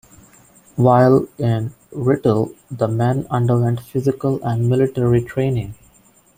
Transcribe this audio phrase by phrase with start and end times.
[0.77, 5.75] While in Writtle the men underwent physical and military training.